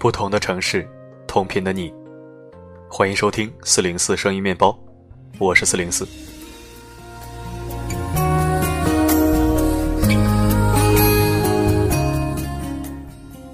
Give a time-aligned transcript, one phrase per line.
[0.00, 0.88] 不同的城市，
[1.26, 1.92] 同频的你，
[2.88, 4.74] 欢迎收听四零四声音面包，
[5.38, 6.08] 我是四零四。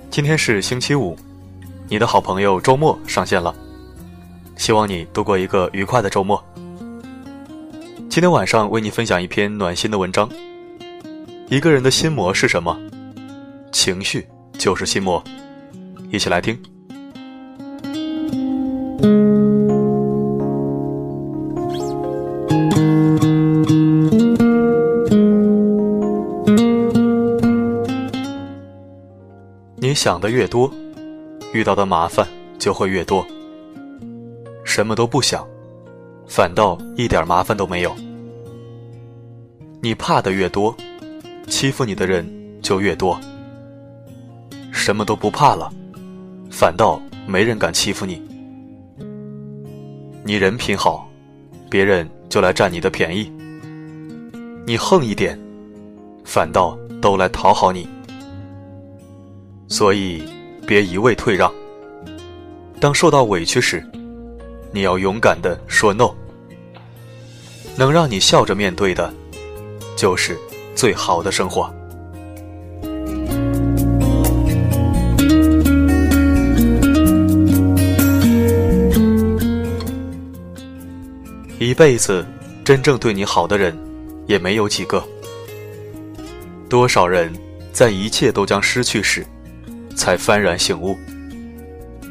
[0.09, 1.17] 今天是星期五，
[1.89, 3.53] 你的好朋友周末上线了，
[4.55, 6.41] 希望你度过一个愉快的周末。
[8.09, 10.31] 今天晚上为你分享一篇暖心的文章。
[11.49, 12.79] 一个人的心魔是什么？
[13.73, 14.25] 情绪
[14.57, 15.21] 就是心魔。
[16.11, 16.59] 一起来听。
[29.79, 30.71] 你想的越多，
[31.53, 32.27] 遇到的麻烦
[32.59, 33.25] 就会越多。
[34.65, 35.47] 什么都不想，
[36.27, 37.95] 反倒一点麻烦都没有。
[39.81, 40.77] 你怕的越多，
[41.47, 42.27] 欺负你的人
[42.61, 43.19] 就越多。
[44.73, 45.73] 什么都不怕了。
[46.59, 48.23] 反倒没人敢欺负你。
[50.25, 51.07] 你人品好，
[51.69, 53.31] 别人就来占你的便宜；
[54.67, 55.39] 你横一点，
[56.25, 57.87] 反倒都来讨好你。
[59.69, 60.23] 所以，
[60.67, 61.53] 别一味退让。
[62.81, 63.85] 当受到委屈时，
[64.73, 66.09] 你要勇敢的说 “no”。
[67.77, 69.13] 能让你笑着面对的，
[69.95, 70.39] 就是
[70.75, 71.71] 最好的生活。
[81.59, 82.27] 一辈子
[82.63, 83.75] 真正对你好的人，
[84.27, 85.03] 也没有几个。
[86.69, 87.33] 多少人
[87.73, 89.27] 在一切都将失去时，
[89.97, 90.95] 才幡然醒悟：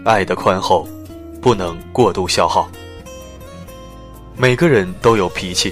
[0.03, 0.87] 爱的宽厚，
[1.39, 2.67] 不能过度消耗。
[4.35, 5.71] 每个人都有脾气，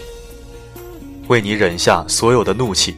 [1.28, 2.96] 为你忍下所有的怒气，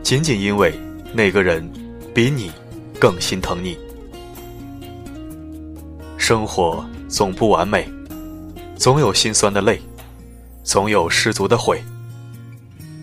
[0.00, 0.72] 仅仅因为
[1.12, 1.68] 那个人
[2.14, 2.52] 比你
[3.00, 3.76] 更心疼你。
[6.16, 7.84] 生活总不完美。
[8.82, 9.80] 总有心酸的泪，
[10.64, 11.80] 总有失足的悔，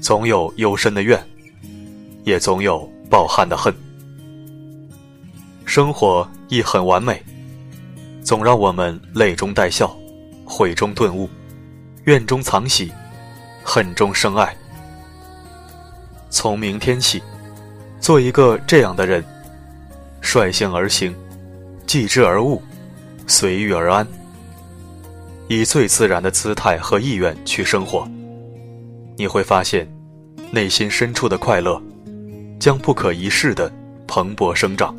[0.01, 1.25] 总有幽深的怨，
[2.25, 3.73] 也总有抱憾的恨。
[5.63, 7.23] 生活亦很完美，
[8.21, 9.97] 总让我们泪中带笑，
[10.43, 11.29] 悔中顿悟，
[12.03, 12.91] 怨中藏喜，
[13.63, 14.53] 恨中生爱。
[16.29, 17.23] 从明天起，
[18.01, 19.23] 做一个这样的人：
[20.19, 21.15] 率性而行，
[21.87, 22.61] 继之而悟，
[23.27, 24.05] 随遇而安。
[25.51, 28.07] 以最自然的姿态和意愿去生活，
[29.17, 29.91] 你会发现，
[30.51, 31.81] 内心深处的快乐，
[32.59, 33.71] 将不可一世的
[34.07, 34.95] 蓬勃生长。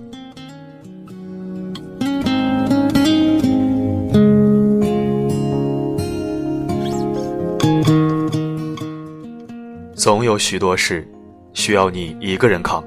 [9.95, 11.09] 总有许多事，
[11.53, 12.83] 需要你一个人扛。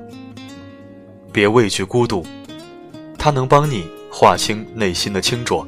[1.31, 2.25] 别畏惧孤独，
[3.17, 5.65] 它能帮你划清内心的清浊。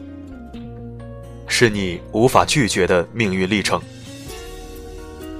[1.58, 3.82] 是你无法拒绝的命运历程。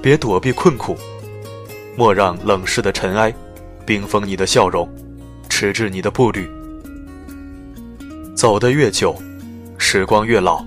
[0.02, 0.96] 别躲避困苦，
[1.98, 3.34] 莫让冷世的尘埃
[3.86, 4.90] 冰封你的笑容，
[5.50, 6.50] 迟滞你的步履。
[8.34, 9.14] 走得越久，
[9.78, 10.66] 时光越老，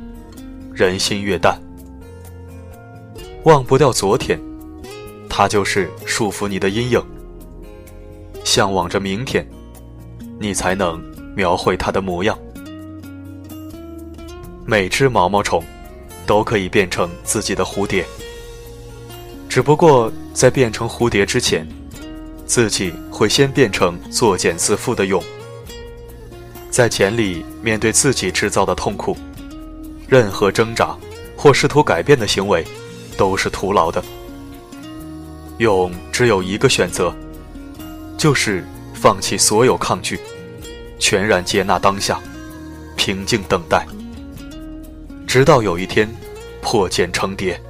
[0.75, 1.59] 人心越淡。
[3.45, 4.39] 忘不掉昨天，
[5.31, 7.03] 它就是束缚你的阴影。
[8.45, 9.49] 向往着明天，
[10.39, 11.03] 你才能
[11.35, 12.39] 描绘它的模样。
[14.71, 15.65] 每只毛毛虫
[16.27, 18.05] 都可以变成自己的蝴蝶，
[19.49, 21.67] 只不过在变成蝴蝶之前，
[22.45, 25.23] 自己会先变成作茧自缚的蛹。
[26.71, 29.17] 在茧里面对自己制造的痛苦，
[30.07, 30.95] 任何挣扎
[31.35, 32.63] 或试图改变的行为
[33.17, 34.05] 都是徒劳的。
[35.57, 37.11] 蛹只有一个选择，
[38.19, 38.63] 就是
[38.93, 40.21] 放弃所有抗拒，
[40.99, 42.21] 全然接纳当下，
[42.97, 43.87] 平静等待。
[45.29, 46.09] 直到有一天，
[46.63, 47.61] 破茧成蝶。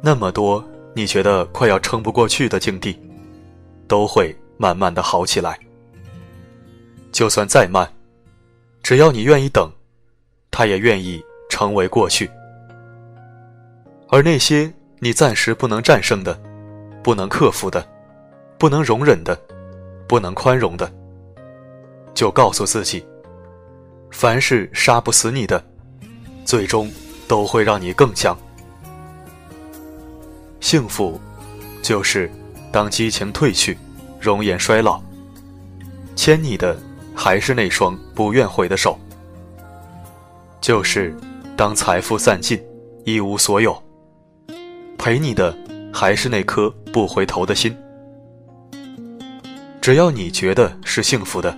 [0.00, 0.64] 那么多
[0.94, 2.98] 你觉得快要撑不过去的境地，
[3.86, 5.58] 都会慢慢的好起来。
[7.12, 7.86] 就算再慢，
[8.82, 9.70] 只要你愿意等，
[10.50, 12.30] 它也愿意成为过去。
[14.08, 16.40] 而那些你暂时不能战胜的，
[17.02, 17.86] 不能克服的，
[18.58, 19.38] 不能容忍的，
[20.06, 20.90] 不能宽容的，
[22.14, 23.04] 就告诉自己：
[24.10, 25.62] 凡是杀不死你的，
[26.44, 26.90] 最终
[27.26, 28.36] 都会让你更强。
[30.60, 31.20] 幸福，
[31.82, 32.30] 就是
[32.70, 33.76] 当激情褪去，
[34.20, 35.02] 容颜衰老，
[36.14, 36.78] 牵你的
[37.16, 38.96] 还是那双不愿悔的手；
[40.60, 41.12] 就是
[41.56, 42.62] 当财富散尽，
[43.04, 43.76] 一无所有。
[44.96, 45.52] 陪你的
[45.92, 47.76] 还是那颗不回头的心。
[49.80, 51.56] 只要你觉得是幸福的，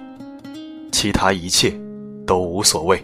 [0.90, 1.72] 其他一切
[2.26, 3.02] 都无所谓。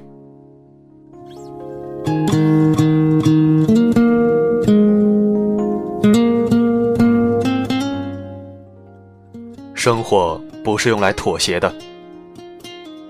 [9.74, 11.74] 生活不是用来妥协的，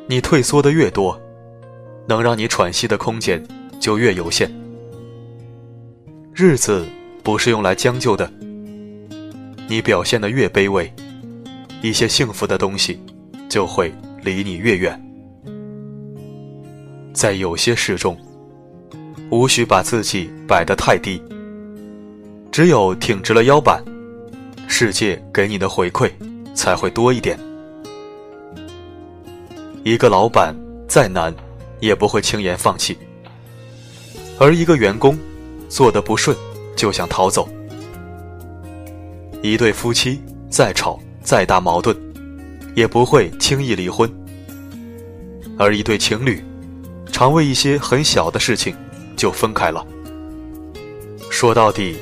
[0.06, 1.20] 你退缩的越多，
[2.06, 3.44] 能让你喘息的空间
[3.80, 4.48] 就越有限。
[6.32, 6.86] 日子
[7.22, 8.30] 不是用来将就的，
[9.68, 10.92] 你表现的越卑微。
[11.82, 13.00] 一些幸福的东西，
[13.48, 15.00] 就会离你越远。
[17.12, 18.16] 在有些事中，
[19.30, 21.22] 无需把自己摆得太低。
[22.52, 23.82] 只有挺直了腰板，
[24.66, 26.10] 世界给你的回馈
[26.54, 27.38] 才会多一点。
[29.84, 30.54] 一个老板
[30.86, 31.34] 再难，
[31.80, 32.94] 也不会轻言放弃；
[34.38, 35.18] 而一个员工
[35.68, 36.36] 做的不顺，
[36.80, 37.46] 就想逃走。
[39.42, 40.18] 一对夫妻
[40.48, 40.98] 再吵。
[41.22, 41.94] 再大矛盾，
[42.74, 44.10] 也不会轻易离婚。
[45.58, 46.42] 而一对情侣，
[47.12, 48.74] 常为一些很小的事情
[49.18, 49.86] 就分开了。
[51.30, 51.98] 说到底，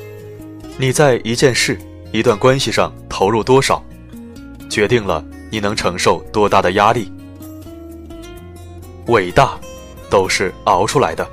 [0.77, 1.77] 你在一件事、
[2.13, 3.83] 一段关系上投入多少，
[4.69, 7.11] 决定了你能承受多大的压力。
[9.07, 9.59] 伟大，
[10.09, 11.29] 都是熬出来的。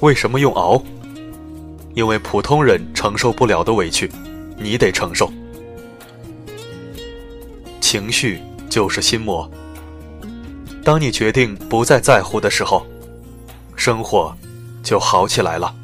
[0.00, 0.80] 为什么用熬？
[1.94, 4.10] 因为普通人承受不了的委屈，
[4.56, 5.30] 你得承受。
[7.80, 8.40] 情绪
[8.70, 9.48] 就是心魔。
[10.84, 12.86] 当你决定不再在乎的时候，
[13.76, 14.34] 生活
[14.82, 15.74] 就好起来了。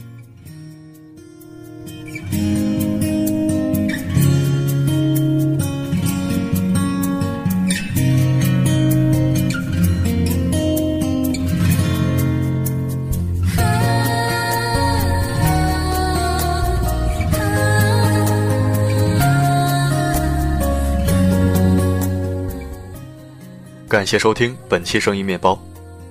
[23.89, 25.59] 感谢收听本期声音面包，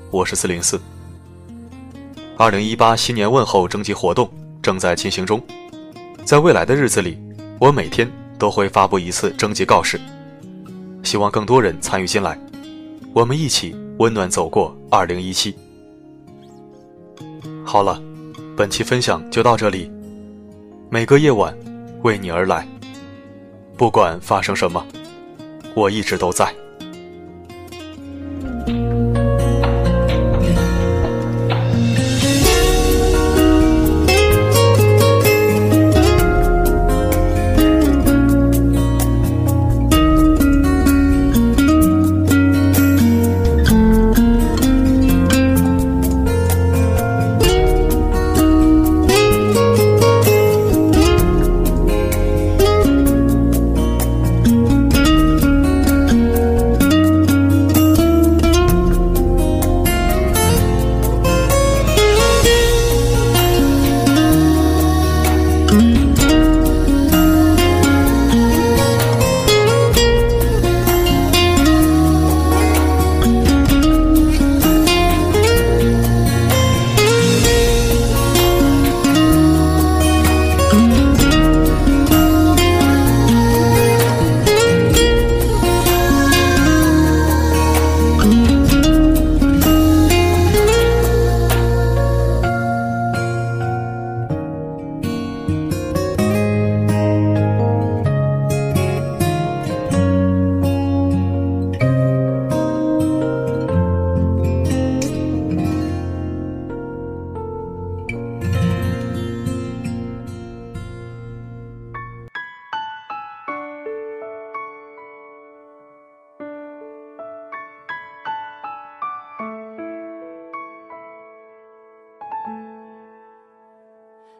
[0.10, 0.82] 我是四零四。
[2.36, 4.28] 二零一八新年问候征集活动
[4.64, 5.40] 正在进行中，
[6.26, 7.20] 在未来的日子里，
[7.60, 10.02] 我每天都会发布一次征集告示，
[11.04, 12.36] 希望更多人参与进来，
[13.14, 15.56] 我们一起温暖走过二零一七。
[17.64, 18.02] 好了，
[18.56, 19.92] 本期分享就到这里，
[20.90, 21.56] 每个夜晚
[22.02, 22.68] 为你而来，
[23.78, 24.84] 不管发生什么，
[25.76, 26.52] 我一直都在。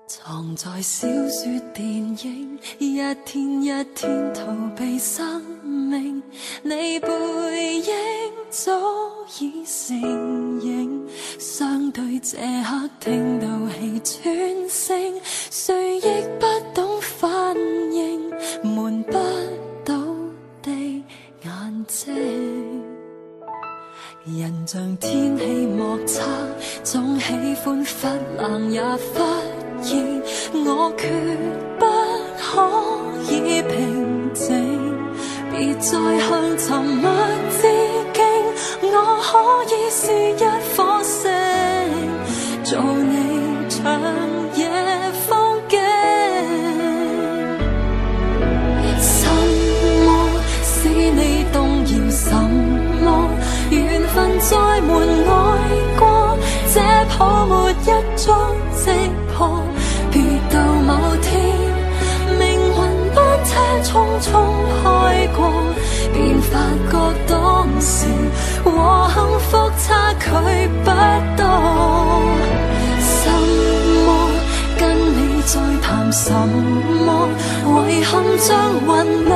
[0.10, 2.96] 藏在小说、电影，一
[3.26, 6.24] 天一天逃避生命。
[6.64, 7.94] 你背影
[8.50, 8.72] 早
[9.42, 11.06] 已成影，
[11.38, 15.22] 相对这刻听到气喘声，
[15.52, 16.02] 谁亦
[16.40, 17.54] 不懂反
[17.92, 18.30] 应，
[18.64, 19.12] 瞒不
[19.84, 19.94] 到
[20.64, 20.72] 的
[21.44, 22.16] 眼睛。
[24.26, 26.24] 人像天气莫测，
[26.82, 29.57] 总喜欢忽冷也忽。
[30.54, 31.08] 我决
[31.78, 31.86] 不
[32.38, 32.46] 可
[33.32, 34.46] 以平静，
[35.52, 35.90] 别再
[36.20, 37.12] 向沉默
[37.60, 37.62] 致
[38.14, 38.24] 敬。
[38.82, 39.32] 我可
[39.74, 40.02] 以是
[40.32, 40.34] 一
[40.76, 41.30] 颗星，
[42.64, 42.80] 做
[63.88, 64.28] 匆匆
[64.84, 64.86] 开
[65.28, 65.40] 过，
[66.14, 66.52] 便发
[66.92, 66.94] 觉
[67.26, 67.32] 当
[67.80, 67.96] 时
[68.66, 68.68] 和
[69.10, 69.50] 幸福？
[69.88, 69.88] 差
[70.20, 70.26] 距
[70.84, 70.86] 不
[71.38, 71.42] 多。
[73.00, 73.10] 什
[74.06, 74.08] 么
[74.78, 74.82] 跟
[75.16, 77.08] 你再谈什么？
[77.90, 78.90] 遗憾像云
[79.26, 79.32] 掠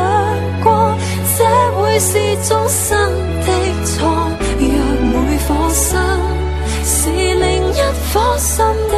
[0.61, 0.67] 过，
[1.37, 1.39] 这
[1.79, 2.09] 会是
[2.47, 2.89] 终生
[3.45, 3.47] 的
[3.85, 3.95] 错。
[4.59, 4.63] 若
[5.11, 5.97] 每颗心
[6.83, 7.41] 是另
[7.71, 7.81] 一
[8.11, 8.95] 颗心的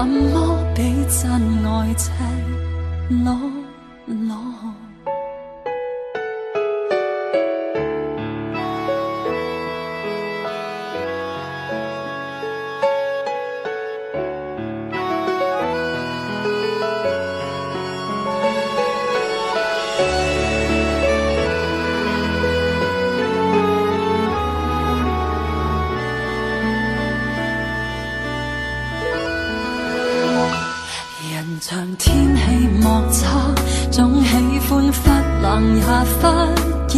[0.00, 2.10] 怎么比真爱赤
[3.22, 3.59] 裸？
[35.50, 36.22] 忽冷也忽
[36.86, 36.94] 热，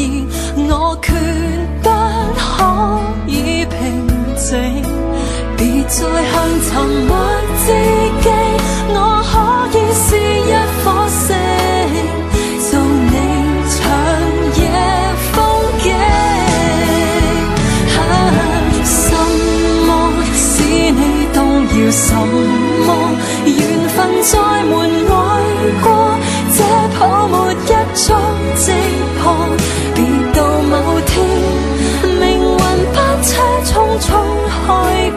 [0.69, 1.09] 我决
[1.83, 1.89] 不
[2.37, 2.45] 可
[3.27, 3.33] 以
[3.65, 3.73] 平
[4.37, 4.47] 静。
[5.57, 6.33] 别再向
[6.69, 6.71] 沉
[7.09, 7.11] 默
[7.65, 7.67] 致
[8.21, 8.27] 敬，
[8.93, 9.33] 我可
[9.73, 11.29] 以是一颗星，
[12.69, 12.71] 做
[13.11, 13.15] 你
[13.73, 13.81] 长
[14.61, 14.61] 夜
[15.33, 15.35] 风
[15.83, 15.85] 景。
[17.97, 17.99] 啊
[18.85, 18.87] 什
[19.87, 19.91] 么
[20.35, 20.45] 使
[20.91, 21.01] 你
[21.33, 21.75] 动摇？
[21.91, 22.05] 什
[22.87, 22.89] 么
[23.47, 23.51] 缘
[23.89, 24.31] 分在
[24.65, 24.71] 门
[25.09, 25.13] 外
[29.23, 29.25] 破，
[29.95, 29.99] 别
[30.35, 30.73] 到某
[31.07, 31.13] 天
[32.21, 32.59] 命运
[32.93, 33.31] 班车
[33.65, 34.07] 匆匆
[34.49, 34.67] 开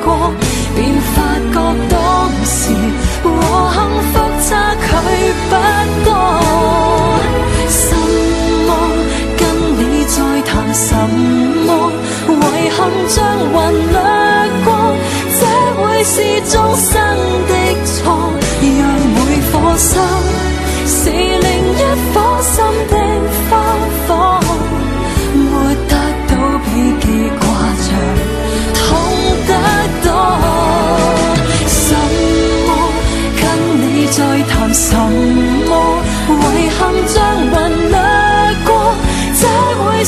[0.04, 0.06] 过，
[0.76, 0.78] 便
[1.14, 1.16] 发
[1.52, 1.56] 觉
[1.90, 1.94] 当
[2.46, 2.54] 时
[3.24, 3.26] 和
[3.74, 3.76] 幸
[4.12, 4.14] 福
[4.48, 4.88] 差距
[5.50, 5.52] 不
[6.06, 6.08] 多。
[7.68, 7.78] 什
[8.68, 8.70] 么
[9.38, 9.42] 跟
[9.78, 10.88] 你再谈什
[11.66, 11.68] 么？
[12.28, 12.78] 遗憾
[13.10, 13.56] 将云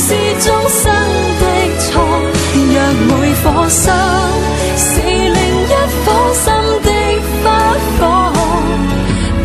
[0.08, 0.82] 是终生
[1.40, 1.44] 的
[1.80, 1.86] 错。
[2.54, 2.74] 若
[3.06, 3.10] 每
[3.42, 3.84] 颗心
[4.76, 6.44] 是另一颗心
[6.82, 6.88] 的
[7.44, 7.46] 花
[7.98, 8.00] 火，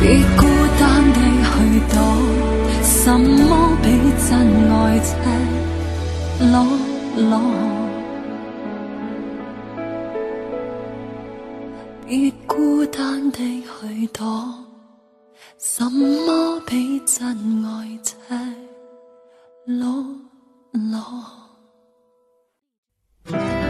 [0.01, 0.03] 别
[0.37, 0.41] 孤
[0.79, 1.53] 单地去
[1.93, 1.93] 躲。
[2.81, 3.49] 什么
[3.81, 3.85] 比
[4.25, 4.31] 真
[4.71, 5.09] 爱赤
[6.45, 6.55] 裸
[7.17, 7.31] 裸？
[12.07, 12.09] 别
[12.47, 14.23] 孤单地去躲。
[15.59, 17.21] 什么比真
[17.65, 17.67] 爱
[18.01, 18.13] 赤
[19.65, 20.05] 裸
[20.73, 21.33] 老。
[23.25, 23.62] No.